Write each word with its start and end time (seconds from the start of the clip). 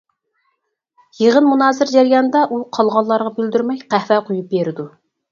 يىغىن 1.17 1.43
مۇنازىرە 1.49 1.93
جەريانىدا 1.97 2.41
ئۇ 2.55 2.57
قالغانلارغا 2.77 3.33
بىلدۈرمەي 3.35 3.83
قەھۋە 3.93 4.17
قۇيۇپ 4.31 4.49
بېرىدۇ. 4.55 4.87